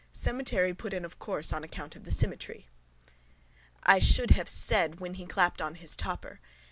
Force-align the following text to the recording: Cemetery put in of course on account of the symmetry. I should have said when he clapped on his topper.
Cemetery 0.13 0.73
put 0.73 0.95
in 0.95 1.05
of 1.05 1.19
course 1.19 1.53
on 1.53 1.63
account 1.63 1.95
of 1.95 2.05
the 2.05 2.11
symmetry. 2.11 2.67
I 3.83 3.99
should 3.99 4.31
have 4.31 4.49
said 4.49 4.99
when 4.99 5.13
he 5.13 5.27
clapped 5.27 5.61
on 5.61 5.75
his 5.75 5.95
topper. 5.95 6.39